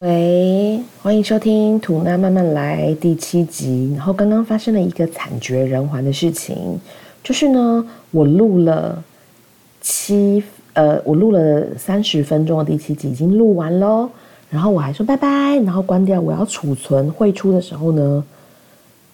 [0.00, 3.94] 喂，欢迎收听《吐纳慢慢来》第七集。
[3.96, 6.78] 然后刚刚发生了一个惨绝人寰的事情，
[7.24, 9.02] 就是呢，我录了
[9.80, 14.10] 七呃，我录了三十分钟的第七集已经录完喽。
[14.50, 18.22] 然后我还说拜拜，然后关掉，我要储存汇出的时候呢，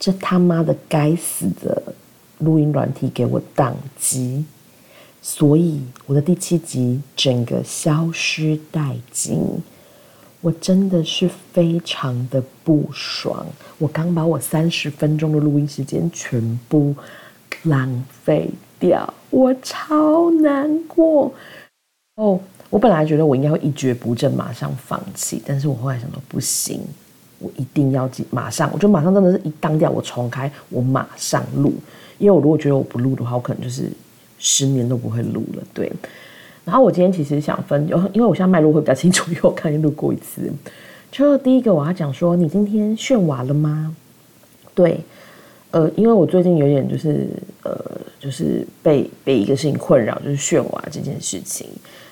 [0.00, 1.80] 这他妈的该死的
[2.38, 4.44] 录音软体给我宕机，
[5.20, 9.38] 所以我的第七集整个消失殆尽。
[10.43, 13.46] 我真的是非常的不爽，
[13.78, 16.92] 我刚把我三十分钟的录音时间全部
[17.62, 21.32] 浪费掉，我超难过。
[22.16, 22.38] 哦，
[22.70, 26.80] 我本来觉得我应该会一蹶不振，马上放弃，但是我后来想到不行，
[27.38, 31.73] 我一定要马上，我就马上真的是一当掉，我重开，我马上录，
[32.18, 33.88] 因为我如果觉得我不录的话，我可能就是
[34.40, 35.93] 十年都不会录了，对。
[36.65, 40.48] 然后我今天其实想分，有因为我现在脉络会比较清楚，因为我刚录过一次。
[41.11, 43.95] 就第一个我要讲说，你今天炫娃了吗？
[44.74, 45.01] 对，
[45.73, 47.29] 呃，因为我最近有点就是
[47.65, 47.74] 呃，
[48.21, 51.66] 就是被被一个事情困扰，就是炫娃这件事情。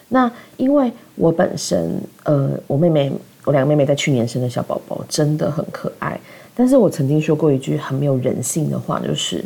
[0.09, 3.12] 那因为我本身呃，我妹妹，
[3.45, 6.20] 我两个妹妹在去年生的小宝宝真的很可爱，
[6.55, 9.45] 但是我曾经说过一句很没有人性的话，就是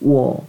[0.00, 0.42] 我。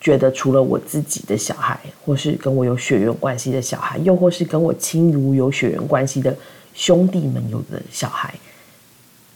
[0.00, 6.34] 觉得除了我自己的小孩，或是跟我有血缘关系的小孩，又或是跟我亲如有血缘关系的
[6.72, 8.32] 兄弟们有的小孩，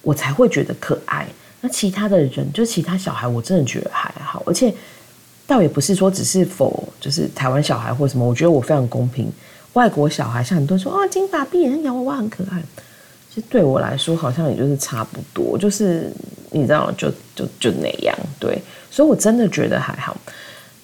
[0.01, 1.27] 我才会觉得可爱。
[1.61, 4.43] 那其他的人，就其他小孩，我真的觉得还好。
[4.47, 4.73] 而且，
[5.47, 9.31] 倒也不是说只是否就是台湾小孩或什么，我觉得我非常公平。
[9.75, 12.63] 外国小孩，像很多人说哦，金发碧眼洋娃娃很可爱，
[13.29, 16.13] 其实对我来说，好像也就是差不多，就是
[16.51, 18.17] 你知道，就就就那样。
[18.39, 20.17] 对，所以我真的觉得还好。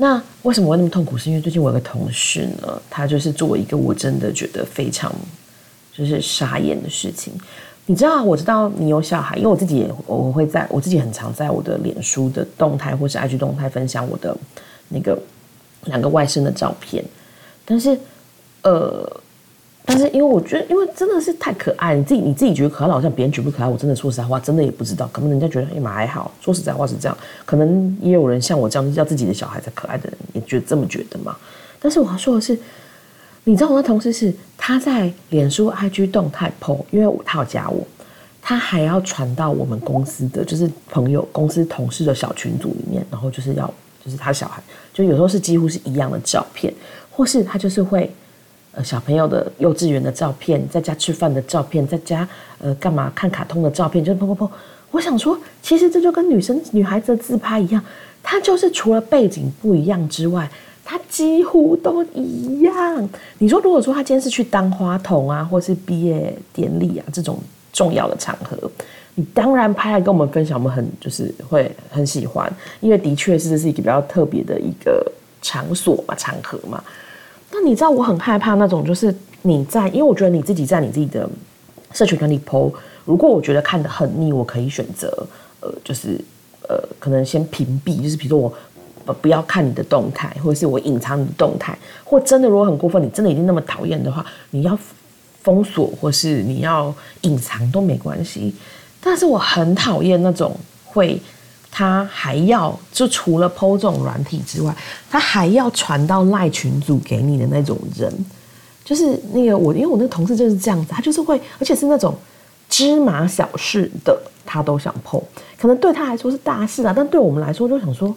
[0.00, 1.18] 那为什么会那么痛苦？
[1.18, 5.14] 是因为最近我有个同事呢，他就是做一个我真的觉得非常
[5.94, 7.34] 就是傻眼的事情。
[7.84, 14.34] 你知道，我知道你有小孩，因为我自己我会在我自己很常在我的脸书的动态或是 IG 动态分享我的
[14.88, 15.18] 那个
[15.84, 17.04] 两个外甥的照片，
[17.66, 17.98] 但是
[18.62, 19.20] 呃。
[19.84, 23.68] 但是因为我觉得，因为真的是太可爱，你自己你自己觉得可爱，好像别人觉不可爱。
[23.68, 26.30] 我真的说实在话，真的也不知道，可能人家觉得哎蛮还好。
[26.40, 31.36] 说实在话是这样，可能也有人像我这样叫自己的小孩才可爱的人，也觉得这么觉得嘛。
[31.80, 32.56] 但是我要说的是，
[33.42, 37.84] 你知道我的同事是他在脸书 IG 动态 po，因为他要加我，
[38.40, 43.66] 他还要传到我们公司的就是朋友、公司同事的小群组里面，然后就是要
[44.04, 44.62] 就是他小孩，
[44.92, 46.72] 就有时候是几乎是一样的照片，
[47.10, 48.08] 或是他就是会。
[48.72, 54.48] 呃，小朋友的幼稚园的照片，在家吃饭的照片，在家呃干嘛看卡通的照片，就是砰砰砰！
[54.92, 57.82] 我想说，其实这就跟女生女孩子的自拍一样，
[58.22, 60.48] 它就是除了背景不一样之外，
[60.84, 63.08] 它几乎都一样。
[63.38, 67.38] 你说，如果说他今天是去当花童啊，或是毕业典礼啊这种
[67.72, 68.70] 重要的场合，
[69.16, 75.04] 你当然拍来跟我们分享，我们很就是会很喜欢，因为的确是这是一个比较特别的一个
[75.42, 76.82] 场所嘛，场合嘛。
[77.52, 81.28] 那你知道我很害怕那种，就是你在，因为我觉得你自己在你自己的
[81.92, 82.72] 社群里 PO，
[83.04, 85.26] 如果我觉得看得很腻，我可以选择，
[85.60, 86.20] 呃，就是
[86.68, 88.54] 呃，可能先屏蔽，就是比如说我
[89.06, 94.78] 呃不要看你的动态，或者是我隐藏你的动态，或真的如果很过分，你真的已经那么讨厌的话，你要
[95.42, 98.54] 封锁或是你要隐藏都没关系。
[99.00, 101.20] 但是我很讨厌那种会。
[101.70, 104.74] 他还要就除了 PO 这种软体之外，
[105.08, 108.12] 他还要传到赖群组给你的那种人，
[108.84, 112.14] 就是那个我，因为我那个同事就是这样子，他就是会，而且是那种
[112.68, 115.22] 芝麻小事的他都想 PO，
[115.60, 118.08] 可能对他来说是大事啊，但对我们来说就想说，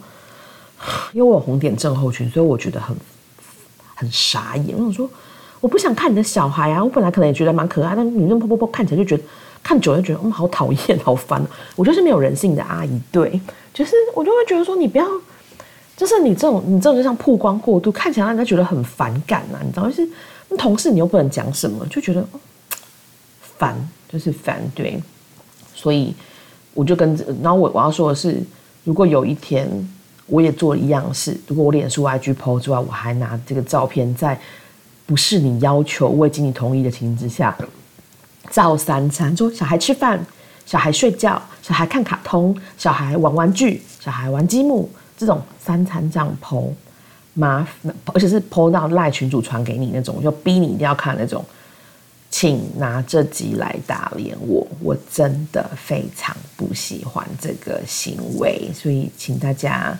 [1.14, 2.96] 因为我有红点症候群，所以我觉得很
[3.94, 4.76] 很傻眼。
[4.76, 5.08] 我想说，
[5.62, 9.24] 我不想看你的小孩啊，我本来可能也觉得蛮可爱，但你那 PO PO PO 看起来就觉得。
[9.64, 11.42] 看久了就觉得嗯好讨厌 好烦，
[11.76, 13.40] 我就是没有人性的阿姨，对，
[13.74, 15.08] 就是我就会觉得说你不要，
[15.96, 20.08] 就是你这种你这种就像曝光过度，看起来让人家觉得很反感啊，你知道就是
[20.58, 22.24] 同事你又不能讲什么，就觉得
[23.58, 23.76] 烦，
[24.12, 25.02] 就是烦，对，
[25.74, 26.14] 所以
[26.74, 28.44] 我就跟然后我我要说的是，
[28.84, 29.68] 如果有一天
[30.28, 34.40] 我也做一样事，如果我脸书 IG PO 之外，我还拿这个照片在
[35.06, 37.56] 不是你要求未经你同意的情形之下。
[38.52, 40.20] 照三餐，说小孩吃饭，
[40.66, 46.70] 小孩睡觉，小孩看卡通，小孩玩玩具，小孩玩积木，这种三餐这样剖，
[47.34, 51.44] 麻烦，而且是剖到赖群主传给你那种，就逼你一定要看那种，
[52.30, 59.98] 请拿这集来打脸我，我真的非常不喜欢这个行为，所以请大家，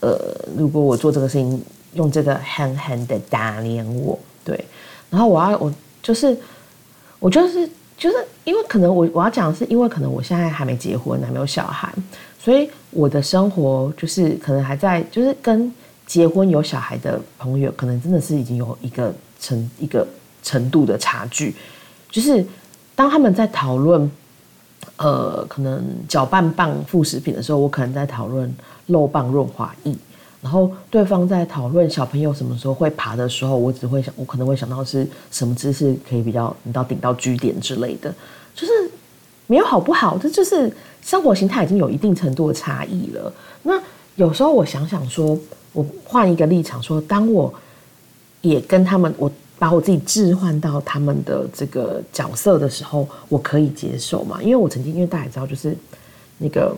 [0.00, 0.18] 呃，
[0.56, 1.62] 如果我做这个事情，
[1.94, 4.64] 用这个狠狠的打脸我，对，
[5.10, 6.36] 然后我要我就是，
[7.18, 7.70] 我就是。
[8.04, 11.90] 就是因为可能我我要讲的是，因为可能我现在还没结婚，还没有小孩，
[12.38, 15.72] 所以我的生活就是可能还在，就是跟
[16.04, 19.10] 结婚有小孩的朋友，可能真的是已经有一个
[19.40, 20.06] 程一个
[20.42, 21.56] 程度的差距。
[22.10, 22.44] 就是
[22.94, 24.10] 当他们在讨论，
[24.98, 28.54] 呃，可能搅拌棒副食品的时候，我可能在讨论
[28.84, 29.96] 肉棒润滑液。
[30.44, 38.14] 然后对方在讨论小朋友什么时候会爬的时候，我只会想，我可能会想到是什么姿势可以比较你到顶到居点之类的，
[38.54, 38.72] 就是
[39.46, 40.70] 没有好不好，这就是
[41.00, 43.32] 生活形态已经有一定程度的差异了。
[43.62, 43.72] 那
[44.16, 45.36] 有时候我想想说，
[45.72, 47.52] 我换一个立场说，当我
[48.42, 54.42] 也跟他们，我把我自己置换到他们的这个角色的时候，我可以接受嘛？
[54.42, 55.74] 因为我曾经因为大家也知道，就是
[56.36, 56.76] 那个。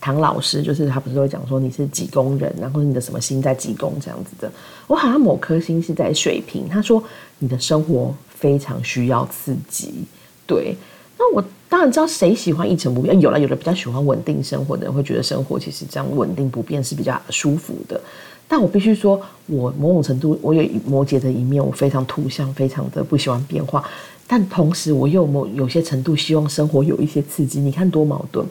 [0.00, 4.50] 唐老师就是他，不是会讲说你是几宫人，然后你的什么星在几宫这样子的。
[4.86, 7.02] 我好像某颗星是在水瓶，他说
[7.40, 10.04] 你的生活非常需要刺激。
[10.46, 10.76] 对，
[11.18, 18.00] 那我当然知道谁喜欢一成不变，有了有的比较喜欢稳定生活的人会觉得生活其实这样稳定不变是比较舒服的。
[18.46, 23.82] 但我必须说，我某种程度我有摩羯的一面，我非常图像，非常的不喜欢变化，
[24.28, 27.58] 但同时我又某有些程度希望生活有一些刺激。
[27.58, 28.46] 你看多矛盾，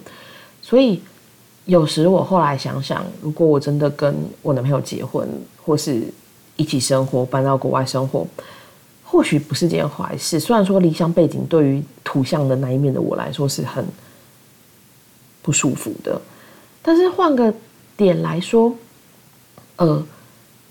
[0.61, 0.99] 所以。
[1.65, 5.27] 有时我后来想想，如果我真的跟我男朋友结婚，
[5.63, 6.03] 或是
[6.55, 8.27] 一起生活，搬到国外生活，
[9.03, 10.39] 或许不是件坏事。
[10.39, 13.83] 虽然说理想背景对于图像的那一面的我来说是很
[15.41, 16.21] 不舒服的，
[16.83, 17.51] 但是换个
[17.97, 18.71] 点来说，
[19.77, 20.05] 呃，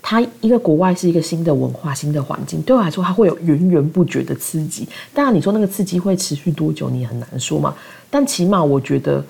[0.01, 4.87] 他一个国外是一个新的文化、新的环境，对我来说，他会有源源不绝的刺激。
[5.13, 7.75] 当然，你说那个刺激会持续多久，你很难说嘛。
[8.09, 9.21] 但起码我觉得。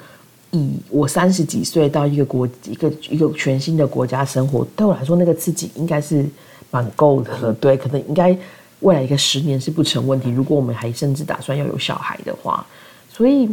[0.56, 6.26] 以我三十几岁到一个国一个一个全新的国家生活，对我来说那个刺激应该是
[6.72, 7.54] 蛮够的了。
[7.54, 8.38] 对，可能应该
[8.80, 10.30] 未来一个十年是不成问题。
[10.30, 12.66] 如果我们还甚至打算要有小孩的话，
[13.12, 13.50] 所以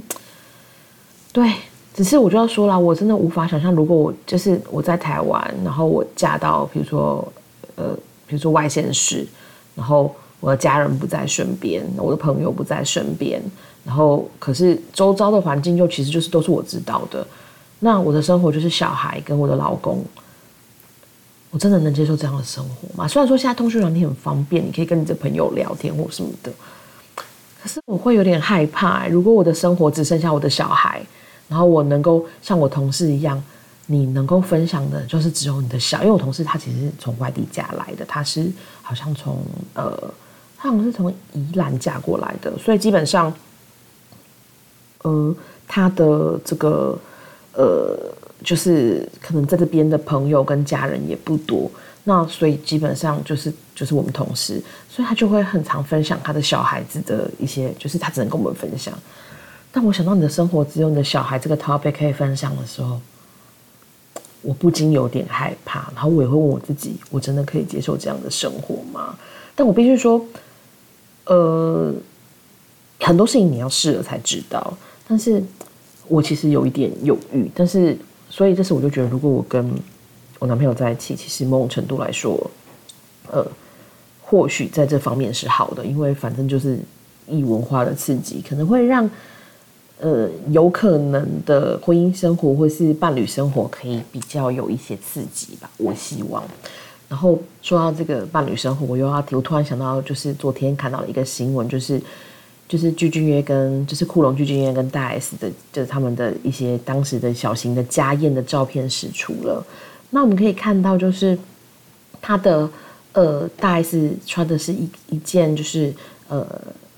[1.33, 1.53] 对，
[1.95, 7.27] 只是我就要说了，我真的无法想象，如果我就是我在台湾，然后我嫁到比如说
[7.77, 7.95] 呃，
[8.27, 9.27] 比如说外县市，
[9.75, 13.43] 然后我的家人不在身边，我的朋友不在身边。
[13.85, 17.27] 然后，可是周遭的环境又其实就是都是我知道的。
[17.81, 20.05] 那我的生活就是小孩跟我的老公，
[21.51, 23.09] 我真的能接受这样的生活吗？
[23.09, 26.53] 虽然说现在通讯软件很方便，你可以跟你的朋友聊天或什么的，
[27.61, 29.09] 可是我会有点害怕。
[29.09, 31.05] 如果我的生活只剩下我的小孩，
[31.49, 33.43] 然后我能够像我同事一样，
[33.87, 38.49] 你能够分享的就是只有你的小，因为我同事他其实是从外地嫁来的，他是
[38.81, 39.39] 好像从
[39.75, 39.93] 呃，
[40.57, 43.35] 他好像是从宜兰嫁过来的，所以基本上。
[45.03, 45.35] 呃，
[45.69, 46.99] 他的这个
[47.55, 47.97] 呃，
[48.43, 51.71] 就是可能在这边的朋友跟家人也不多，
[52.05, 58.93] 那所以基本上就是就是我们同事，所以他就会很常分享他的小孩子的一些，就是他只能跟我们分享。
[59.71, 63.01] 但我想到你的生活只有你的小孩这个 topic 可以分享的时候，
[64.43, 69.17] 我不禁有点害怕，然后我也会问我自己：我真的可以接受这样的生活吗？
[69.55, 70.25] 但我必须说，
[71.27, 71.93] 呃，
[73.01, 74.77] 很多事情你要试了才知道。
[75.13, 75.43] 但是，
[76.09, 77.51] 我其实有一点犹豫。
[77.55, 77.95] 但是，
[78.31, 79.71] 所以这次我就觉得，如果我跟
[80.39, 82.51] 我男朋友在一起，其实某种程度来说，
[83.31, 83.47] 呃，
[84.23, 86.79] 或许在这方面是好的，因为反正就是
[87.29, 89.11] 异文化的刺激，可能会让
[90.01, 95.69] 呃有可能的婚姻生活或是伴侣生活可以比较有一些刺激吧。
[95.77, 96.43] 我希望。
[97.07, 102.01] 然后说到这个伴侣生活，我又要，我突然想到，就是昨天看到了一个新闻，就是。
[102.73, 109.63] 就是具俊约跟就是库龙具俊约跟大 S 的，就是他们的一些当时的小型的家宴的照片释出了。
[110.09, 111.39] 那我们可以看到，就是
[112.23, 112.67] 他的
[113.13, 115.93] 呃大 S 穿的是一一件就是
[116.29, 116.47] 呃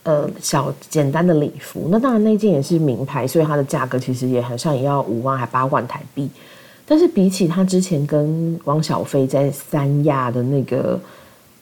[0.05, 1.89] 呃小简单的礼服。
[1.91, 6.31] 那当然那件也是名牌，所以它的价格其实也好像也要五万还八万台币。
[6.87, 11.01] 但是比起他之前跟汪小菲在三亚的那个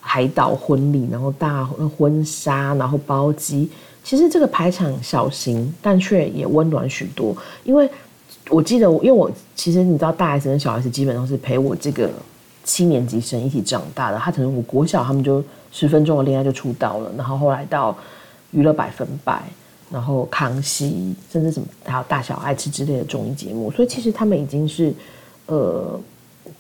[0.01, 3.71] 海岛婚礼，然后大婚纱，然后包机。
[4.05, 7.37] 其实这个排场小型，但却也温暖许多。
[7.63, 7.89] 因为
[8.51, 12.11] 我记得，因为我其实你知道，大 S 跟小 S 基本上是陪我这个
[12.65, 14.19] 七年级生一起长大的。
[14.19, 17.97] 他可能我国小他们就十分钟的恋爱就出道了，然后后来到
[18.51, 19.41] 娱乐百分百，
[19.89, 23.71] 然后康熙，甚至什么还有大小爱吃之类的综艺节目。
[23.71, 24.93] 所以其实他们已经是
[25.47, 25.99] 呃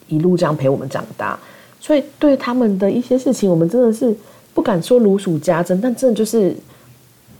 [0.06, 1.36] 一路这样陪我们长大。
[1.80, 4.16] 所以对他们的一些事情，我们真的是
[4.54, 6.56] 不敢说如数家珍，但真的就是。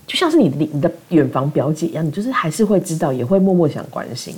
[0.07, 4.35] 就像是你的你的远房表姐一样，你就是还是会知道，也会默默想关心。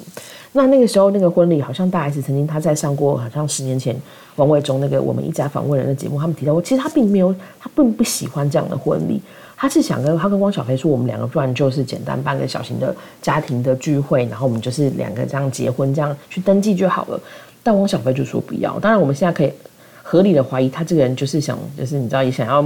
[0.53, 3.97] 那那个时候那个婚礼，好像大 S 曾经他在上过，好像十年前
[4.37, 9.21] 王伟忠那个我们一家访问人的节目，他们提到过，其实他并没有，他并不喜欢这样的婚礼，
[9.57, 17.21] 他是想跟他跟汪小菲说，我们两个不然就是简单办个小型的家庭的聚会，然后我们就是两个这样结婚，这样去登记就好了。
[17.65, 18.79] 但汪小菲就说不要。
[18.79, 19.53] 当然，我们现在可以
[20.05, 22.65] 合理的怀疑，他这个人就是想，就是你知道，也想要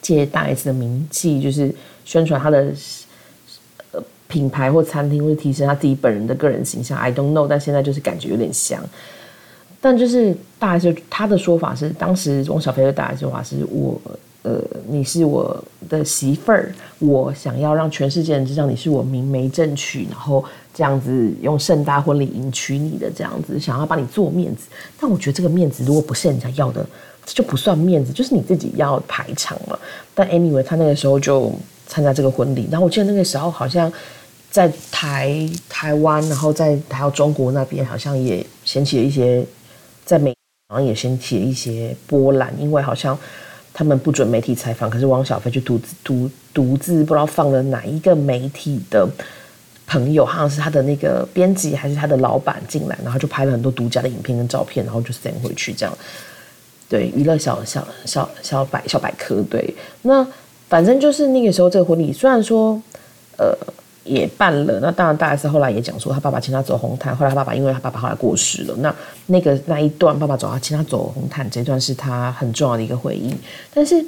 [0.00, 1.74] 借大 S 的名气，就是
[2.10, 2.66] 宣传他的
[3.92, 6.98] 呃品牌或餐厅，或者提升他自己本人的个人形象。
[6.98, 8.82] I don't know，但现在就是感觉有点像。
[9.80, 14.00] 但就是大 S 他的说法是，当时汪小菲的大 S 说法是我。
[14.42, 24.68] 呃，你是我的媳妇儿，我想要让全世界人知道你是我明媒正娶，然后这样子用盛大婚礼迎娶你的这样子，想要帮你做面子。
[24.98, 26.86] 但我觉得这个面子如果不是人家要的，
[27.34, 29.78] 就不算面子，就是你自己要排场嘛。
[30.14, 31.52] 但 anyway，他那个时候就
[31.86, 33.92] 参加这个婚礼，然后我记得那个时候好像
[34.50, 39.44] 在台台湾，然后在还有中国那边，好像也掀起了一些，
[40.04, 40.34] 在美
[40.68, 43.18] 好像也掀起了一些波澜，因为好像。
[43.72, 49.08] 他们不准媒体采访，可是汪小菲就独自独独自不知道放了哪一个媒体的
[49.86, 55.98] 朋友，好像是他的那个编辑还是他的老板进来，然后就拍了很多独家的影片跟照片，然后就 send 回去这样。
[56.90, 59.42] 对，娱乐小小小小百小百科。
[59.48, 60.26] 对，那
[60.68, 62.78] 反正就是那个时候这个婚礼，虽然说
[63.38, 63.56] 呃。
[64.02, 67.14] 也办了，那当然，大 S 后来也讲说，他爸爸请他走红毯。
[67.14, 68.92] 后来他爸爸，因为他爸爸后来过世了，那
[69.26, 73.32] 那个那一段，爸爸走他请他走红毯这段是他很重要的一个回忆。
[73.74, 74.02] 但是，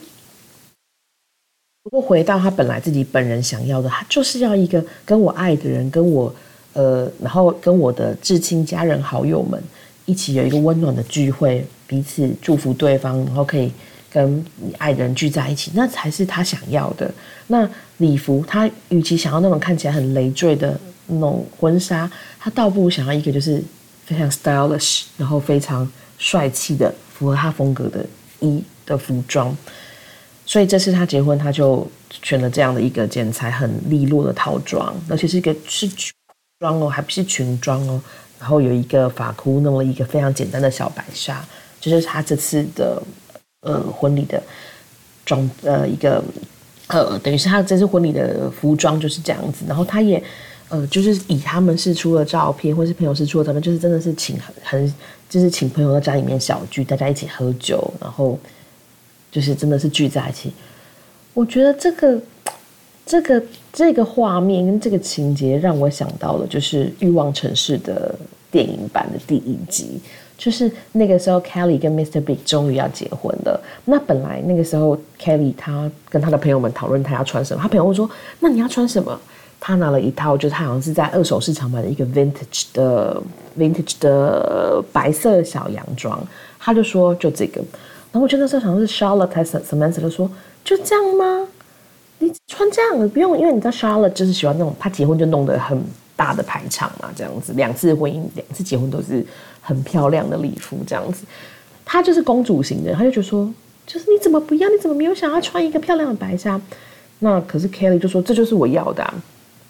[1.82, 6.34] 不过回到他本来自己本人想要的，他就是要一个跟我爱的人，跟我
[6.72, 9.62] 呃，然后跟我的至亲家人好友们
[10.06, 13.70] 一起有一个温暖的聚会，彼此祝福对方，然后可以。
[14.14, 17.10] 跟你爱的人聚在一起，那才是他想要的。
[17.46, 23.64] 那礼服，他与其想要那种看起来很累赘的那种婚纱，他倒不如想要一个就是
[24.04, 28.04] 非常 stylish，然后非常帅气的，符合他风格的
[28.40, 29.56] 衣的服装。
[30.44, 31.90] 所以这次他结婚，他就
[32.22, 36.12] 选了这样的一个剪裁很利落的套装，而且是一个是裙
[36.60, 37.98] 装哦，还不是裙装哦。
[38.38, 41.42] 然后有一个发箍，弄了一个非常简单的小白纱，
[41.82, 43.02] 就是他这次的。
[43.64, 44.42] 呃，婚礼的
[45.24, 46.20] 装呃一个
[46.88, 49.64] 呃，等于是他这次婚礼的服装就是这样子。
[49.68, 50.20] 然后他也
[50.68, 54.94] 呃，就是以他们是出了照片，或是朋友是出了照片，就是真的是请很很，
[55.30, 58.36] 就是请朋友在家里面小聚，大家一起喝酒，然后
[59.30, 60.52] 就是真的是聚在一起。
[61.32, 62.20] 我觉得这个
[63.06, 63.40] 这个
[63.72, 68.12] 这个画面跟这个情节让我想到了，就是《欲望城市》的
[68.50, 70.00] 电影版的第一集。
[70.42, 72.20] 就是那个时候，Kelly 跟 Mr.
[72.20, 73.62] Big 终于要结婚了。
[73.84, 77.62] 那本来那个时候，Kelly 他跟他的朋友们讨论他要穿什么。
[77.62, 79.16] 他朋友问说：“那你要穿什么？”
[79.60, 83.22] 他拿了一套，就是他好像是在二手市场买的一个 Vintage 的
[83.56, 86.20] Vintage 的白色小洋装。
[86.58, 87.60] 他就说：“就这个。”
[88.10, 90.28] 然后我觉得那时候好像是 Charlotte 还是 Samantha 就说
[90.64, 91.46] ：“就这样吗？
[92.18, 95.80] 你穿这样不用，因为你知道 Charlotte 就是喜欢那种，他结婚就弄得很
[96.16, 99.24] 大的排场嘛，这样子两次婚姻，两次结婚都是。”
[99.62, 101.24] 很漂亮的礼服这样子，
[101.84, 103.48] 她就是公主型的，她就觉得说，
[103.86, 104.68] 就是你怎么不要？
[104.68, 106.60] 你怎么没有想要穿一个漂亮的白纱？
[107.20, 109.14] 那可是 Kelly 就说这就是我要的。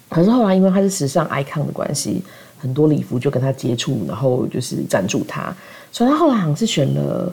[0.09, 2.23] 可是后来因为她是时尚 icon 的关系，
[2.57, 5.55] 很多礼服就跟她接触，然后就是赞助她，
[5.91, 7.31] 所以她后来好像是选了，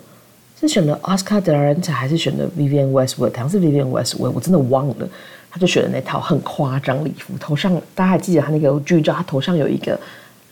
[0.60, 3.30] 是选了 Oscar de la Renta 还是选了 Vivian Westwood？
[3.30, 5.08] 好像是 Vivian Westwood，我真的忘了。
[5.50, 9.98] 她就选了那套很夸张礼服，头上大家还记得她那个剧照，她头上有一个。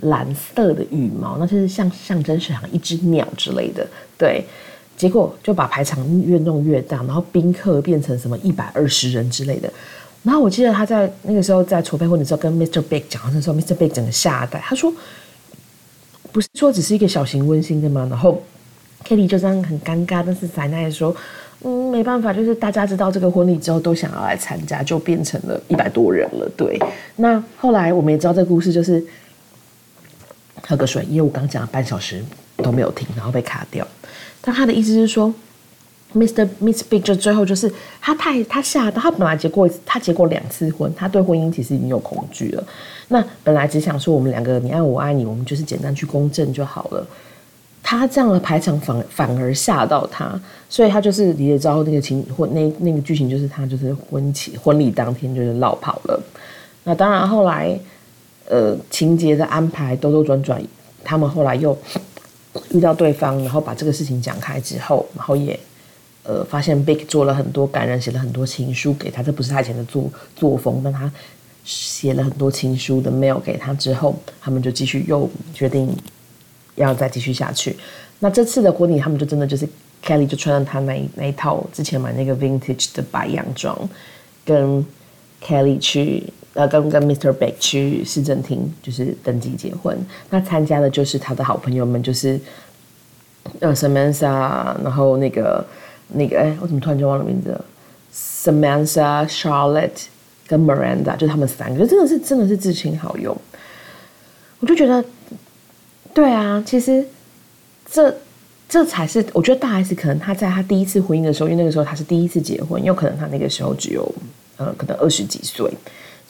[0.01, 3.87] 蓝色的羽毛，那就是像象征是像一只鸟之类的，
[4.17, 4.45] 对。
[4.97, 9.73] 结果就把排场越弄越大，然后宾客变成什么一百二十人之类的。
[10.25, 12.83] 然后我记得他在那个时候在筹备婚礼的时候，跟 Mr.
[12.83, 13.77] Big 讲的时候，Mr.
[13.77, 14.93] Big 整个吓呆，他说
[16.33, 18.43] ：“不是说只是一个小型温馨的吗？”然后
[19.05, 21.15] Kitty 就这样很尴尬，但是奶奶说
[21.63, 26.77] ：“嗯，没办法，就是大家知道这个婚礼之后都想要来参加，就变成了一百多人了。”对。
[27.15, 29.01] 那后来我们也知道这个故事就是。
[30.69, 32.23] 喝个水，因为我刚讲了半小时
[32.59, 33.87] 都没有停，然后被卡掉。
[34.43, 35.33] 但他的意思是说
[36.15, 36.47] ，Mr.
[36.61, 37.73] Miss Big 就最后就是
[38.03, 42.63] 他太他吓到，他本来结过他结过两次婚，他对婚姻其实已经有恐惧了。
[43.09, 47.07] 那本来只想说我们两个你爱我爱你，我们就是简单去公证就好了。
[47.83, 56.23] 他这样的排场反反而吓到他，所以他就是你也知道那个情婚那那个剧情就是他就是婚期婚礼当天就是落跑了。
[56.85, 57.81] 那当然后来。
[58.51, 60.63] 呃，情节的安排兜兜转转，
[61.05, 61.77] 他们后来又
[62.71, 65.59] 遇到对方，然后把这个事情讲开之后，然后也
[66.23, 71.11] 呃发现 Big 做了很多感人，写了很多情书给他，这不是他以前的作作风，但他
[71.65, 75.95] 写了很多情书的 mail 给他之后，他们就继续又决定
[76.77, 77.77] 要再继续下去。
[78.19, 79.69] 那这次的婚礼，他们就真的就是
[80.05, 83.89] Kelly 就穿了他那那一套之前买那个 Vintage 的白洋装。
[84.49, 84.83] 跟
[85.45, 86.25] Kelly 去，
[86.55, 87.33] 呃，跟跟 Mr.
[87.33, 89.97] Beck 去市政厅，就是登记结婚。
[90.31, 92.41] 那参加的就是他的好朋友们，就是
[93.61, 95.65] 呃 Samantha，然后那个
[96.09, 97.65] 那个，哎，我怎么突然就忘了名字了
[98.13, 100.07] ？Samantha、Charlotte
[100.47, 103.37] 跟 Miranda，就他们三个，真的是真的是至亲好友。
[104.61, 105.05] 我就觉得，
[106.13, 107.07] 对啊，其实
[107.91, 108.15] 这。
[108.71, 114.15] 这才是我觉得大 S 可能他在他第一次婚姻的时候，因为那个时候他是第一次结婚，有可能他那个时候只有
[114.59, 115.73] 呃可能二十几岁，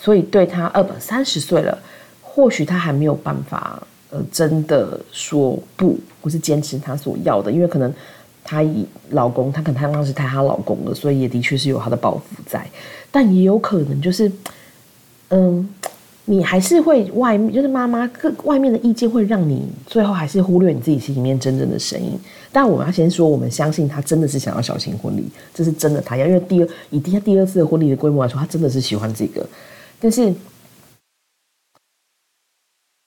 [0.00, 1.78] 所以对他二百三十岁了，
[2.22, 7.92] 或许他还没有办法呃真的说不，或是坚持他所要的，因为可能
[8.44, 12.66] 他以老公，他可能他当时太他老公了，所以也的确是有他的抱负在，
[13.10, 14.30] 但也有可能就是
[15.30, 15.68] 嗯。
[16.30, 18.06] 你还是会外面，就是妈妈
[18.44, 22.20] 外面的意见会让你最后还是忽略你自己心里面真正的声音。
[22.52, 25.24] 但我们要先说，我们相信他真的是想要小型婚礼，
[25.54, 26.02] 这是真的。
[26.02, 29.40] 他要因为第二以第第二次的婚礼的规模来说，他真的是喜欢这个。
[30.00, 30.32] 但是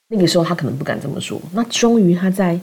[0.08, 1.42] 那个时候他可能不敢这么说。
[1.54, 2.60] 那终于他在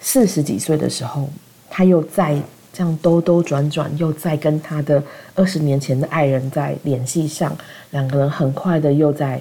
[0.00, 1.28] 四十几岁的时候，
[1.70, 2.40] 他又在
[2.72, 5.02] 这样兜兜转转，又在跟他的
[5.34, 7.56] 二十年前的爱人在联系上，
[7.90, 9.40] 两个人很快的又在。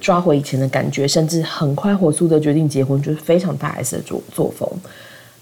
[0.00, 4.68] 抓回以前的感觉，甚至很快火速的决定结婚，就是非常大 S 的作作风。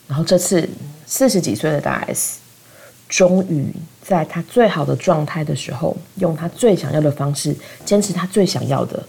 [0.07, 0.69] 然后这次
[1.07, 2.41] 四十几岁的大 S，
[3.09, 7.55] 终于在他最好的状态的时候，用他最想要的方式，
[7.85, 9.03] 坚持他最想要的，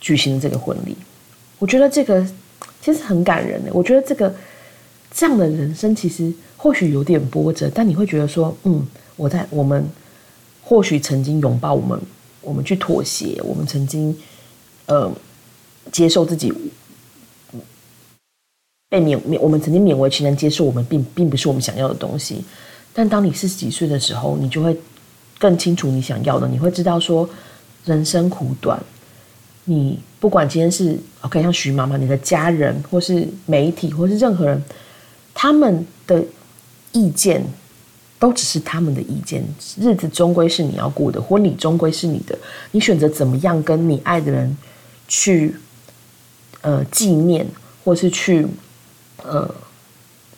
[0.00, 0.96] 举行这个婚礼。
[1.58, 2.26] 我觉得这个
[2.80, 3.70] 其实很感人的。
[3.72, 4.34] 我觉得这个
[5.12, 8.86] 这样的人生，其实或许有点波折，但你会觉得说，嗯，
[9.16, 9.88] 我在我们
[10.62, 12.00] 或许曾经拥抱我们。
[12.44, 14.12] 我们去妥协，我们曾经，
[14.86, 15.08] 呃，
[15.92, 16.52] 接受自己
[18.88, 22.44] 被勉勉，我们曾经勉为其难接受我们并并不是我们想要的东西。
[22.92, 24.76] 但当你四十几岁的时候，你就会
[25.38, 26.46] 更清楚你想要的。
[26.48, 27.28] 你会知道说，
[27.84, 28.80] 人生苦短，
[29.64, 34.62] 你不管今天是 OK，像徐妈妈，你的家人或是媒体或是任何人，
[35.34, 36.24] 他们的
[36.92, 37.44] 意见。
[38.18, 39.44] 都只是他们的意见，
[39.76, 42.38] 日子终归是你要过的，婚礼终归是你的，
[42.70, 44.56] 你选择怎么样跟你爱的人
[45.08, 45.56] 去
[46.60, 47.44] 呃纪念，
[47.82, 48.46] 或是去
[49.24, 49.52] 呃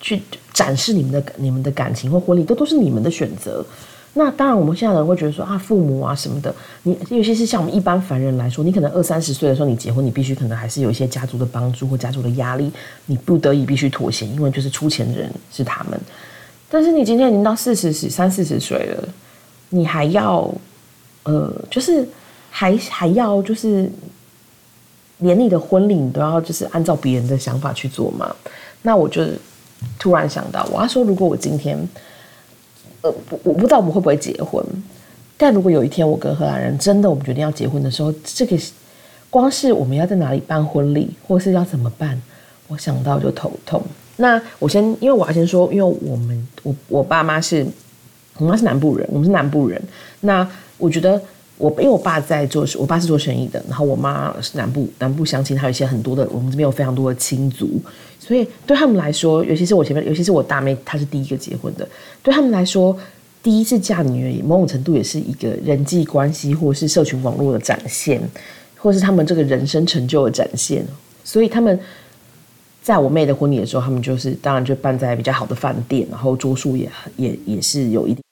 [0.00, 0.22] 去
[0.54, 3.62] 展示你们的你们的感情或婚礼，都都是你们的选择。
[4.16, 12.70] 那当然，我们现在人会觉得说啊，父母啊什么的，你尤其是像我们一般凡人来说，你可能二三十岁的时候你结婚，你必须可能还是有一些家族的帮助或家族的压力，
[13.06, 16.00] 你不得已必须妥协，因为就是出钱的人是他们。
[16.70, 19.08] 但是你今天已经到四十、十三四十岁了，
[19.70, 20.48] 你还要，
[21.24, 22.08] 呃，就是
[22.50, 23.90] 还还要就是，
[25.18, 28.32] 连你的婚礼你都要就是按照别人的想法去做嘛？
[28.82, 29.24] 那我就
[29.98, 31.76] 突然想到，我要说，如果我今天，
[33.02, 34.64] 呃，我不知道我们会不会结婚，
[35.36, 38.58] 但如果有一天我跟荷兰人真的我们决定要结婚的时候，这个
[39.30, 42.20] 光是我们要在哪里办婚礼，或是要怎么办，
[42.68, 43.82] 我想到就头痛。
[44.16, 47.66] 那我先，因为我要先说，因为我们我我爸妈是，
[48.38, 49.82] 我妈是南部人，我们是南部人。
[50.20, 51.20] 那我觉得
[51.56, 57.80] 我因为我爸在做，我爸是做生意的，然后我妈是南部南部乡亲，还有一些很多的，我们这边有非常多的亲族，
[58.18, 61.88] 所以对他们来说，尤其是我前面，尤其是我大妹，她是第一个结婚的，
[62.22, 62.96] 对他们来说，
[63.42, 68.20] 第一次嫁女儿，某种程度也是一个人际关系或是社群网络的展现，
[68.76, 70.84] 或是他们这个人生成就的展现，
[71.24, 71.78] 所以他们。
[72.82, 76.86] 在我妹的婚礼的时候，他们就是当然就办在比较好的饭店，然后桌数也
[77.16, 78.22] 也也是有一定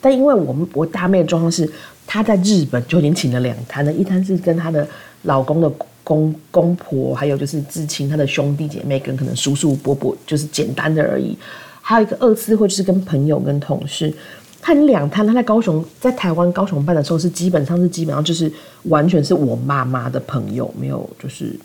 [0.00, 1.70] 但因为我们我大妹的状况是，
[2.06, 4.86] 她在日本就已经请了两摊了，一摊是跟她的
[5.22, 5.70] 老公的
[6.04, 11.36] 公公婆，还有就是至亲她的兄弟姐妹跟可能叔叔伯伯，就是简单的而已。
[11.80, 14.12] 还有一个二次会就是跟朋友跟同事，
[14.60, 18.50] 她两摊，她在高雄在台湾高雄办的时候是基本上是基本上就是
[18.84, 21.58] 完全是我妈妈的朋友，没有就是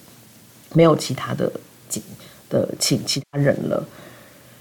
[0.74, 1.52] 没有其他的。
[2.50, 3.84] 的请其他人了，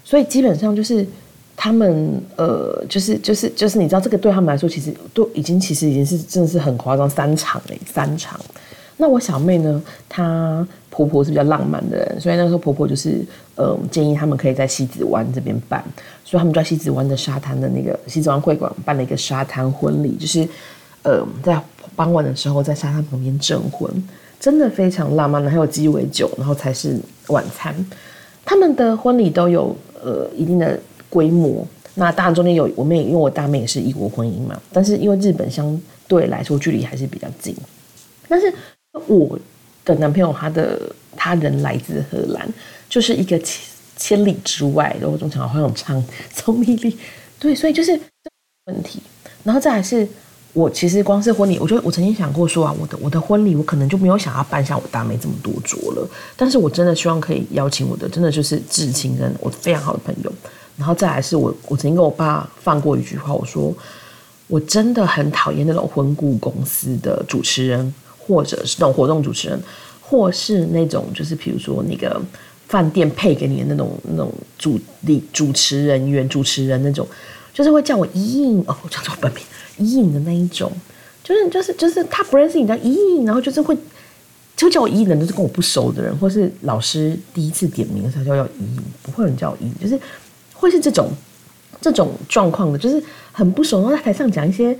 [0.03, 1.05] 所以基本上就是
[1.55, 8.39] 他们呃，就是就是就是你知道，这个对他们来说，其实都已经其实已经是真的是很夸张，三场哎，三场。
[8.97, 15.83] 那我小妹呢，她婆婆是比较浪漫的人，所以那时候婆婆就是呃建议他们可以在西子湾这边办，
[16.23, 20.47] 所以他们在西子湾的沙滩的那个西子湾会馆办了一个沙滩婚礼，就是
[21.01, 21.59] 呃在
[21.95, 23.89] 傍晚的时候在沙滩旁边证婚。
[24.39, 27.73] 真的非常浪漫的，还有鸡尾酒，然后才是晚餐。
[28.43, 30.77] 他们的婚礼都有呃一定的
[31.13, 31.65] 规模。
[31.95, 34.59] 那当然中间有我妹，因为我大妹也是异国婚姻嘛。
[34.71, 37.55] 但是因为日本相对来说距离还是比较近。
[38.27, 38.51] 但是
[39.05, 39.37] 我
[39.85, 40.79] 的男朋友他的
[41.15, 42.51] 他人来自荷兰，
[42.89, 43.61] 就是一个千
[43.95, 44.95] 千里之外。
[44.99, 46.97] 然后中场好像有唱聪明力，
[47.39, 47.91] 对，所以就是
[48.65, 48.99] 问题。
[49.43, 50.07] 然后再来是。
[50.55, 56.07] 我其实光是婚礼，我觉得我曾经想过说啊，我的我的婚礼我可能就没有想要办像我大妹这么多桌了。
[56.37, 60.31] 但是我真的希望可以邀请我的，真的就是至亲跟我非常好的朋友。
[60.77, 63.73] 然后再来是我，我曾经跟我爸放过一句话，我说
[64.47, 69.59] 我真的很讨厌那种婚顾公司的主持人，或者是那种活动主持人，
[70.01, 72.21] 或是那种就是比如说那个
[72.67, 77.07] 饭店配给你的那种那种主理主持人员主持人那种，
[77.53, 79.43] 就是会叫我一印哦，叫做本名。
[79.77, 80.71] 一影的那一种，
[81.23, 83.75] 就是就是就是他不认识你的一影，然后就是会
[84.55, 89.99] 就叫我一影的，都是跟我不熟的人，或是老师第一次点名的时候叫要一影，不会有人叫我一影，就是
[90.63, 91.09] 会是这种
[91.79, 94.75] 这种状况的，就是很不熟，然后在台上讲一些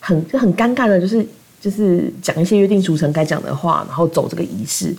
[0.00, 1.26] 很就很尴尬的，就是
[1.60, 4.94] 就是讲一些约定俗成该讲的话，然后走这个仪式，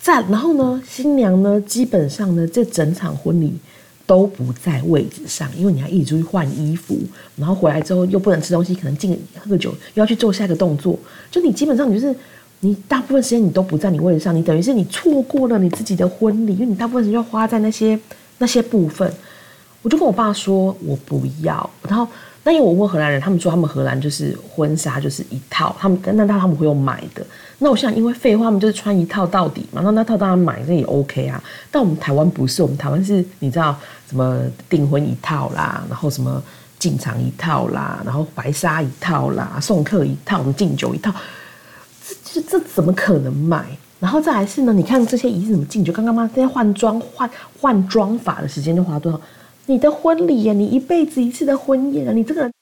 [0.00, 3.58] 在然后呢，新娘呢，基本上呢，这整场婚礼。
[4.06, 6.94] 都不在位置上，因为你要一直出去换衣服，
[7.36, 10.94] 然后回来之后又不能吃东西，可能进喝个酒，又要去做下一个动作。
[11.30, 12.14] 就你基本上你就是
[12.60, 17.98] 你大部分时间你都不在你位置上，你等于是你错过了你自己的婚礼，因为你大部分时间要花在那些
[18.36, 19.10] 那些部分。
[19.84, 21.70] 我就跟我爸说，我不要。
[21.86, 22.08] 然后
[22.42, 27.24] 那因为我问荷兰人，他们说他们荷兰就是婚纱就是一套，他们那那他们会有买的。
[27.58, 29.82] 那我想，因为废话，他们就是穿一套到底嘛。
[29.84, 31.42] 那那套当然买那也 OK 啊。
[31.70, 33.76] 但我们台湾不是，我们台湾是你知道
[34.08, 36.42] 什么订婚一套啦，然后什么
[36.78, 41.14] 进场一套啦，然后白纱一套啦，送客一套，我们敬酒一套，
[42.24, 43.66] 这这怎么可能买？
[44.00, 45.92] 然后再来是呢，你看这些仪式怎么敬酒？
[45.92, 46.28] 刚刚吗？
[46.34, 49.20] 这些换装换换装法的时间就花多少？
[49.66, 52.52] 你的婚礼呀，你一辈子一次的婚宴啊，你这个人。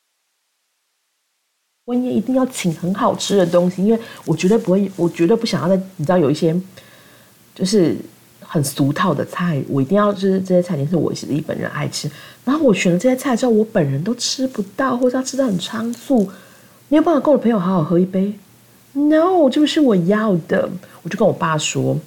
[1.85, 6.55] 婚宴一定要请很好吃的东西，因为我绝对不会，我绝对不想要在你知道有一些
[7.57, 7.97] 就是
[8.41, 12.09] 很俗套的菜，我一定要就是这些菜，点是我自己本人爱吃。
[12.45, 16.31] 然后我选了这些菜之后，我本人都吃不到，或者要吃的很仓促，
[16.89, 18.33] 没有办法跟我朋友好好喝一杯。
[18.93, 20.71] No，这不是我要的。
[21.03, 21.99] 我就跟我爸说，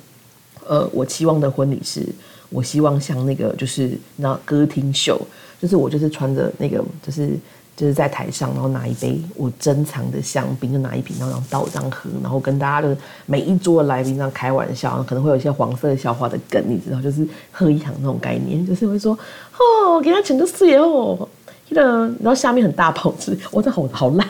[0.65, 2.07] 呃，我期望的婚礼是，
[2.49, 5.19] 我希望像那个就是那歌厅秀，
[5.61, 7.37] 就是我就是穿着那个就是。
[7.77, 19.11] 就是在台上，然后拿一杯我珍藏的香槟，就拿一瓶，然后然后倒这样喝，然后跟大家的每一桌来宾这样开玩笑，可能会有一些黄色笑话的梗，你知道，就是喝一场那种概念，就是会说
[19.57, 21.27] 哦，给他请个四爷哦，
[21.67, 21.83] 记得，
[22.21, 24.27] 然后下面很大炮子，我这好好烂，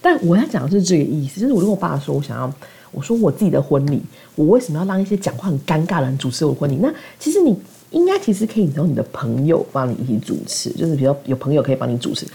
[0.00, 2.52] 但我要讲的是这个意思，就是我跟我爸说，我想要，
[2.90, 4.02] 我说我自己的婚礼，
[4.34, 6.76] 我为什么要让一些讲话很尴尬的人主持我婚礼？
[6.80, 7.54] 那其实你
[7.90, 12.26] 应该其实可以找你的朋友帮你一起主持，就是比如有朋友可以帮你主持。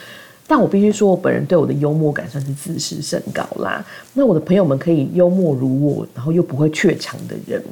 [0.46, 3.84] 但我必须说，我本人对我的幽默感算是自视甚高啦。
[4.14, 7.64] 那我的朋友们可以幽默如我，然后又不会怯场的人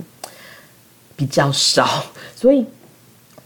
[1.15, 2.05] 比较少。
[2.35, 2.65] 所以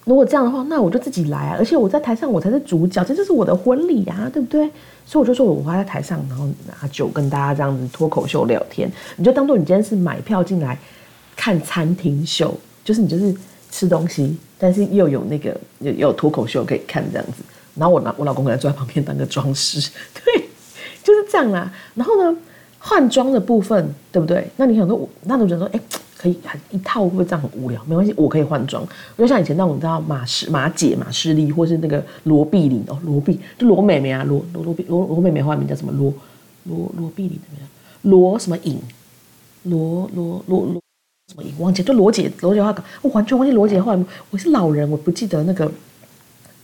[0.05, 1.55] 如果这样的话，那我就自己来啊！
[1.57, 4.69] 而且我在台上，我才是主角，这就是我的婚礼啊，对不对？
[5.05, 8.89] 所以我就说，我会在台上，然后拿酒跟大家这样子脱口秀聊天。
[9.17, 10.77] 你就当做你今天是买票进来
[11.35, 13.35] 看餐厅秀，就是你就是
[13.71, 17.43] 吃东西，但是又有那个有有脱口秀可以看这样子。
[17.75, 20.47] 然后我拿我老公可能坐在旁边当个装饰，对，
[21.03, 21.71] 就是这样啦。
[21.93, 22.37] 然后呢，
[22.79, 24.47] 换装的部分，对不对？
[24.55, 25.79] 那你想说，我那种人说，哎，
[26.25, 27.79] 可以很一套会不会这样很无聊？
[27.85, 28.83] 没关系，我可以换装。
[29.15, 35.91] 就像以前那种，你知道马士马姐马士利，或是那个罗碧玲哦，罗碧就罗美美啊，罗罗罗碧罗罗美美花名叫什么？
[35.93, 36.11] 罗
[36.63, 37.69] 罗罗碧玲怎么样？
[38.01, 38.79] 罗什么颖？
[39.63, 40.81] 罗罗罗罗
[41.27, 41.53] 什么颖？
[41.59, 43.95] 忘记就罗姐罗姐话我完全忘记罗姐话。
[44.31, 45.71] 我是老人，我不记得那个。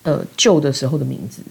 [0.04, 1.44] 呃，旧的时候的名字，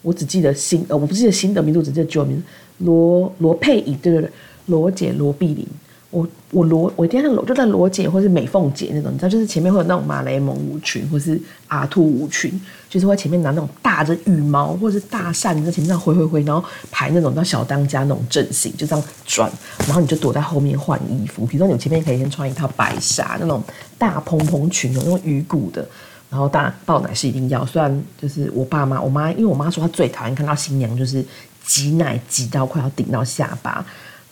[0.00, 2.42] 我只记得新呃，我不记得新的名字，只记得旧的名字。
[2.84, 4.30] 罗罗佩颖，对对对，
[4.66, 5.66] 罗姐罗碧玲。
[6.10, 19.50] 我我罗我今天罗就在罗姐或是美凤姐那种，你知道，就是前面会有那种马雷蒙舞裙，或是阿兔舞裙，就是会前面拿那种大的羽毛或是大扇在前面这样挥挥挥，然后排那种叫小当家那种阵型，就这样转，
[19.86, 21.44] 然后你就躲在后面换衣服。
[21.44, 23.62] 比如说你前面可以先穿一套白纱那种
[23.98, 25.86] 大蓬蓬裙，有那种鱼骨的。
[26.28, 31.24] 然后当然抱奶是一定要，虽然就是我爸妈，我妈因为我妈说她最讨厌看到新娘就是
[31.64, 33.84] 挤奶挤到快要顶到下巴，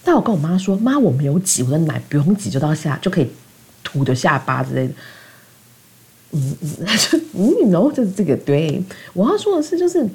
[0.04, 3.30] 但我跟我妈说，妈我没有挤，我的奶不用挤就到下就可以
[3.82, 4.94] 涂的下巴之类的。
[6.32, 6.86] 嗯嗯，
[7.32, 10.06] 嗯，然后就是这个对，我要说的是就是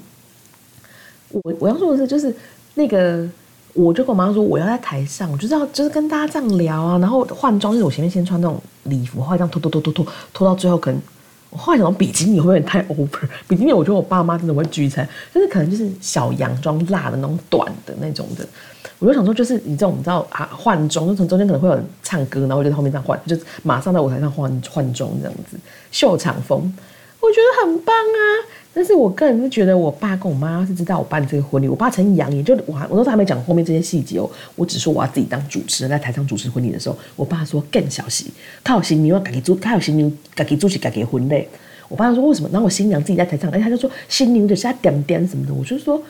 [1.31, 2.35] 我我要说的是就是
[2.75, 3.27] 那个，
[3.73, 11.01] 我就跟我妈说我要在台上，我就是要就是跟大家这样聊啊，然后换装就是我前面先穿那种礼服，后来这样拖拖拖拖拖拖到最后可能。
[11.49, 13.07] 我后来想，比基尼会不会太 over？
[13.47, 18.45] 比基尼我觉得我爸妈真的会聚餐，就是可能就是小洋装、辣的那种短的那种的。
[18.99, 25.57] 我就想说，就是你这种你知道啊，换装就从中间可能会有人唱歌，然后就在后面这样换，就马上在舞台上换换装这样子，
[25.91, 26.71] 秀场风。
[27.21, 28.21] 我觉得很棒啊。
[28.73, 38.31] 但是我个人是觉得，我爸跟我妈是知道我办这个婚礼，我爸曾扬言，就我我都还没讲后面这些细节哦，我只说我要自己当主持人，在台上主持婚礼的时候，我爸说更小心，
[38.63, 41.47] 他有新娘要赶紧做，他有新娘赶紧主持赶紧婚礼。
[41.87, 42.49] 我爸说为什么？
[42.53, 46.01] 然后我新娘自己在台上，哎，他就说新娘就是要点点什么的，我就说。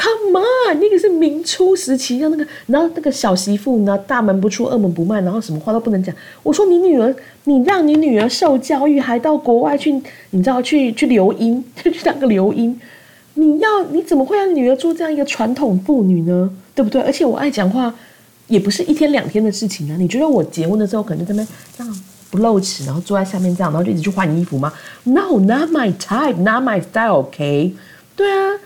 [0.00, 6.14] Come on，那个是明初时期，像那个，然后那个小媳妇呢，大门不出，二门不迈，然后什么话都不能讲。
[6.44, 7.12] 我说你女儿，
[7.44, 9.90] 你让你女儿受教育，还到国外去，
[10.30, 12.80] 你知道去去留音， 去当个留音。
[13.34, 16.48] 你要你怎么会让女儿做这样一个传统妇女呢？
[16.76, 17.02] 对不对？
[17.02, 17.92] 而且我爱讲话，
[18.46, 19.96] 也不是一天两天的事情啊。
[19.98, 27.74] 你觉得我结婚的时候可能在那边这样不露齿，然后坐在下面这样，然后就一直去换衣服吗？No，not my type，not my style，OK？
[28.14, 28.58] 对啊。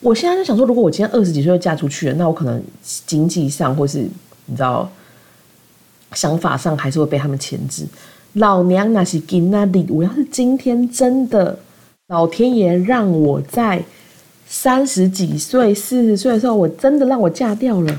[0.00, 2.62] 我现在就想说，如果我今天二十几岁就嫁出去了，那我可能
[3.06, 4.08] 经济上或是
[4.46, 4.88] 你知道
[6.12, 7.84] 想法上还是会被他们牵制。
[8.34, 11.58] 老娘那是金那里，我要是今天真的
[12.06, 13.84] 老天爷让我在
[14.46, 17.98] 三十几岁、四十岁的时候，我真的让我嫁掉了，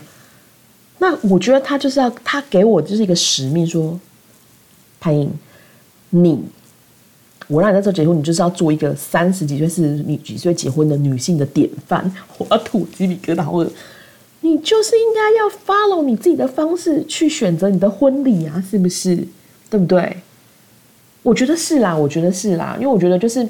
[0.99, 3.99] 那我觉得他就是要他给我就是一个使命，说
[4.99, 5.29] 潘颖
[6.11, 6.41] 你。
[7.49, 12.09] 我让你在这结婚，你就是要做一个三十几岁、四十几岁结婚的女性的典范。
[12.37, 13.65] 我要吐鸡皮疙瘩，我
[14.41, 19.27] 你就是应该要 follow 你自己的方式去选择你的婚礼啊，是不是？
[19.69, 20.15] 对不对？
[21.23, 23.45] 我觉得是啦，我觉得是啦，因为我觉得就是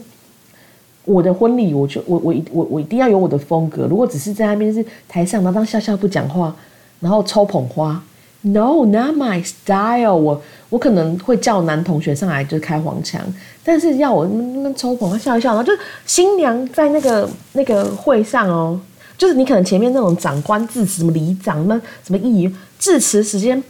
[1.06, 3.86] 我的婚礼，我就我我我我一定要有我的风格。
[3.86, 6.56] 如果只是在那边是台上，然后当笑笑不讲话，
[7.00, 8.02] 然后抽捧花
[8.42, 10.16] ，No, not my style。
[10.16, 10.42] 我。
[10.70, 13.20] 我可能会叫男同学上来就是开黄腔，
[13.64, 15.74] 但是要我那抽捧他笑一笑，然后就
[16.06, 18.80] 新娘在那个那个会上哦，
[19.18, 22.48] 就是你可能前面那种长官致辞，什么里长什么什么议
[22.78, 23.64] 致辞时间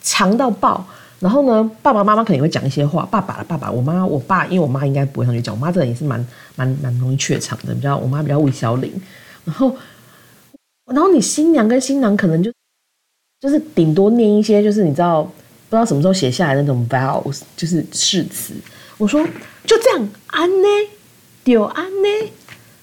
[0.00, 0.86] 长到爆，
[1.18, 8.92] 然后呢爸爸妈妈肯定会讲一些话，爸爸的爸爸，我妈我爸，因为我妈应该不会上去讲，我妈这人也是蛮蛮蛮容易怯场的，比较我妈比较魏小玲，
[9.44, 9.74] 然后
[10.94, 12.52] 然后你新娘跟新郎可能就
[13.40, 15.30] 就是顶多念一些，就是你知道。
[15.68, 18.54] 不知道什么时候写下来那种 vows，就是誓词。
[18.98, 19.20] 我说
[19.64, 20.68] 就这样安呢，
[21.42, 22.08] 丢安呢，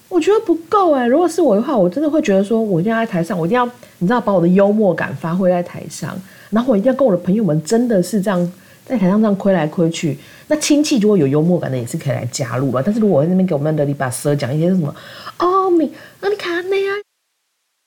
[0.10, 1.08] 我觉得不够哎。
[1.08, 3.66] 如果是我的话，我真的会觉得说，我一定要在台上，我一定要
[4.00, 6.14] 你知道把我的幽默感发挥在台上，
[6.50, 8.52] 然后我一定要跟我的朋友们真的是这样
[8.86, 10.18] 在台上这样亏来亏去。
[10.48, 12.84] 那亲戚如果有幽默感的，也是可以来加入了。
[12.84, 14.94] 但是如果我在那边给我们的里把舌讲一些什么
[15.40, 15.90] 哦你
[16.20, 16.98] 那你看那样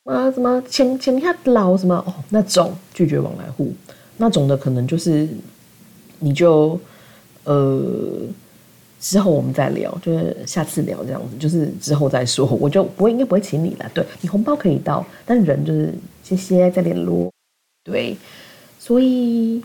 [0.06, 3.72] 啊什么请请下老什么哦那种拒绝往来户。
[4.16, 5.28] 那种的可能就是，
[6.20, 6.80] 你就
[7.44, 8.22] 呃
[8.98, 13.90] 之后我们再聊，就是下次聊这样子，就是之后再说，我就不会应该不会请你了。
[13.92, 15.92] 对你红包可以到，但人就是
[16.22, 17.30] 谢谢再联络。
[17.84, 18.16] 对，
[18.78, 19.62] 所以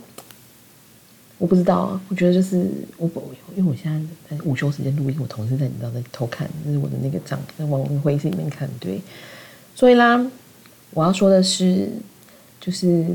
[1.38, 3.24] 我不知道啊，我觉得就是我不
[3.56, 8.70] 因为我现在在午休时间录音，我同事在你知道在偷看，就是我的那个账在往会议室里面看。
[8.82, 9.02] 对，
[9.76, 10.26] 所以啦，
[10.94, 11.88] 我要说的是，
[12.60, 13.06] 就是。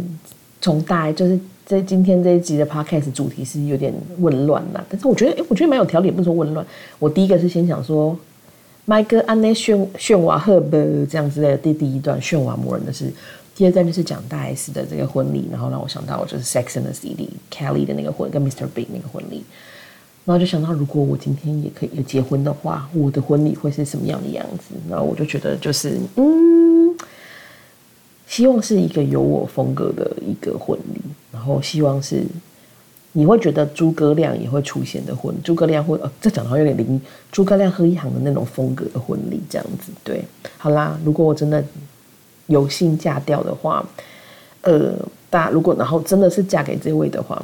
[0.59, 6.67] 从大就是在今天这一集的 podcast 主题是有点混乱啦，但是我觉得，哎，我觉得蛮有条理，不说混乱。
[6.99, 8.19] 我第一个是先想说，
[8.87, 13.13] 麦哥安内炫炫娃赫伯这样之类的，第第一段炫娃魔人的事，
[13.55, 18.67] 第二段就是讲大 S 的这个婚礼，然后让我想到就是 Sex and the City Kelly 的那个婚跟 Mr.
[18.75, 19.45] Big 那个婚礼，
[20.27, 24.75] 然后就想到如果我今天也可以有结婚的话，我的婚礼会是什么样的样子？
[24.91, 26.95] 然后我就觉得就是嗯。
[28.29, 31.01] 希望是一个有我风格的一个婚礼，
[31.33, 32.25] 然后希望是
[33.13, 39.93] 你会觉得诸葛亮也会出现的婚，诸葛亮会呃，这讲的话有点灵，诸葛亮和一行的那种风格的婚礼这样子。
[40.03, 40.25] 对，
[40.59, 41.65] 好啦，如果我真的
[42.49, 43.89] 有幸嫁掉的话，
[44.63, 44.93] 呃，
[45.31, 47.41] 大家如果然后真的是嫁给这位的话，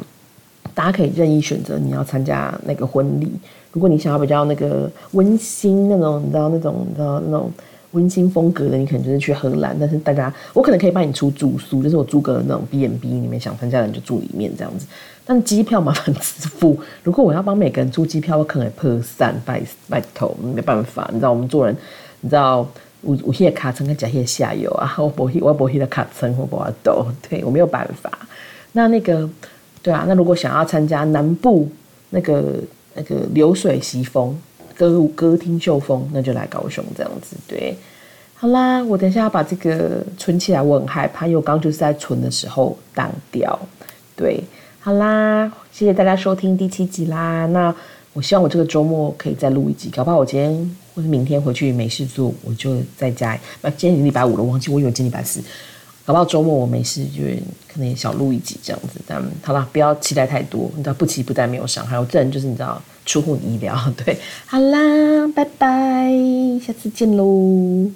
[0.74, 3.32] 大家可以任意选择你要参加那个婚礼。
[3.72, 7.50] 如果你想要比较那个温馨那种，你知道那种，你知道那种。
[7.92, 14.86] 温馨风格的，你可能就是去荷兰，但是大家我可能可以帮你出住宿，就是我租个那种 B n B，里面想参加的人就住里面这样子。
[15.26, 21.76] 但机票麻烦支付，如果我要帮每个人出机票，我可能破散拜拜头，没办法，你知道我们做人，
[22.22, 22.66] 你知道
[23.02, 28.10] 我我现在卡层跟假些下游啊，我不我不会的卡层我不要抖，对我没有办法。
[28.72, 29.28] 那那个
[29.82, 31.68] 对啊，那如果想要参加南部
[32.10, 32.54] 那个
[32.94, 34.38] 那个流水席风。
[34.74, 37.36] 歌歌厅秀风，那就来高雄这样子。
[37.46, 37.76] 对，
[38.34, 43.56] 好啦，我等一下要把这个存起来，我很害怕，因为我刚就是在存的时候挡掉。
[44.16, 44.42] 对，
[44.80, 47.46] 好啦，谢谢大家收听第七集啦。
[47.46, 47.72] 那
[48.14, 53.38] 我希望我这个周末可以再录一集，搞不好我今天或者明天回去没事做，我就在家。
[53.60, 55.40] 那今天已经礼拜五了，忘记我以为今天礼拜四，
[56.12, 57.22] 搞到周末我没事，就
[57.72, 59.00] 可能也小录一集这样子。
[59.06, 61.98] 但好啦，不要期待太多，你知道不期不待没有伤害。
[61.98, 62.80] 我这人就是你知道。
[63.04, 63.76] 出乎你意料。
[64.04, 66.12] 对，好啦，拜拜，
[66.64, 67.90] 下次见喽。